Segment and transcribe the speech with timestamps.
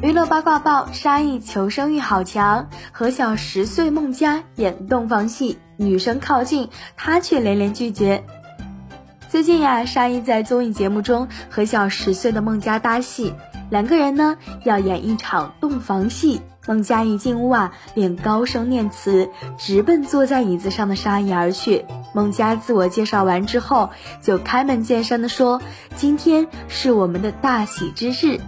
[0.00, 8.22] 娱乐八卦报：沙溢求生欲好强，和小十岁孟佳演洞房戏，女生靠近他却连连拒绝。
[9.28, 13.34] 最近呀，沙溢在综艺节目中和小十岁的孟佳搭戏，
[13.70, 16.42] 两个人呢要演一场洞房戏。
[16.68, 19.28] 孟佳一进屋啊，便高声念词，
[19.58, 21.84] 直奔坐在椅子上的沙溢而去。
[22.14, 23.90] 孟佳自我介绍完之后，
[24.22, 25.60] 就开门见山的说
[25.96, 28.38] ：“今天是我们的大喜之日。”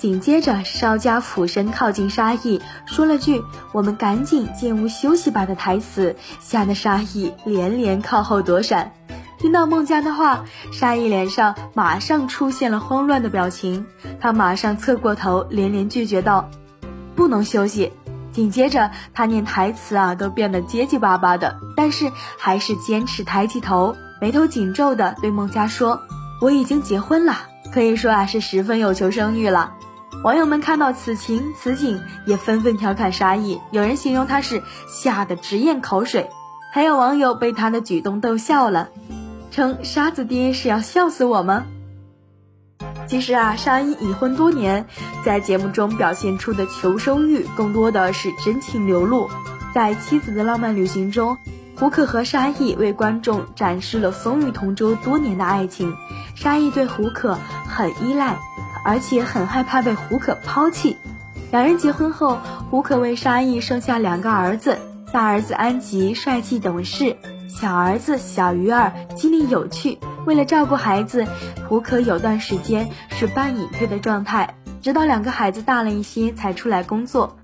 [0.00, 8.94] 紧接着，稍加俯身靠近沙溢，说了句“我们赶紧进屋休息吧”的台词，吓得沙溢连连靠后躲闪。
[9.36, 13.84] 听到孟佳的话，沙溢脸上马上出现了慌乱的表情，
[14.18, 16.48] 他马上侧过头，连连拒绝道
[17.14, 17.92] ：“不能休息。”
[18.32, 26.00] 紧接着，他念台词啊都变得结结巴巴的，但是还是坚持抬起头，眉头紧皱的对孟佳说
[26.40, 27.36] ：“我已经结婚了。”
[27.70, 29.74] 可以说啊是十分有求生欲了。
[30.22, 33.58] 网友们看到此情此景，也纷纷调侃沙溢。
[33.70, 36.28] 有人形容他是吓得直咽口水，
[36.72, 38.90] 还有网友被他的举动逗笑了，
[39.50, 41.64] 称沙子爹是要笑死我吗？
[43.06, 44.86] 其实啊，沙溢已婚多年，
[45.24, 49.30] 在节目中表现出的求生欲更多的是真情流露。
[49.74, 51.38] 在妻子的浪漫旅行中，
[51.76, 55.96] 胡可和沙溢为观众展示了风雨同舟多年的爱情。
[56.34, 58.36] 沙溢对胡可很依赖。
[58.84, 60.96] 而且很害怕被胡可抛弃。
[61.50, 62.38] 两人结婚后，
[62.70, 64.78] 胡可为沙溢生下两个儿子，
[65.12, 67.16] 大儿子安吉帅气懂事，
[67.48, 69.98] 小儿子小鱼儿机灵有趣。
[70.26, 71.26] 为了照顾孩子，
[71.68, 77.36] 胡可有段时间是半隐退的状态，直到两个孩子大了一些才出来工作。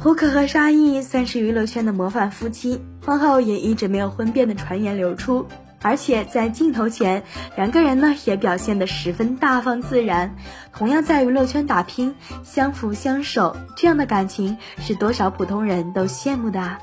[0.00, 5.46] 胡可和沙溢算是娱乐圈的模范夫妻，婚后也一直没有婚变的传言流出。
[5.86, 7.22] 而且在镜头前，
[7.54, 10.34] 两个人呢也表现得十分大方自然。
[10.72, 12.12] 同样在娱乐圈打拼，
[12.42, 16.76] 相扶相守，这样的感情是多少普通人都羡慕的啊。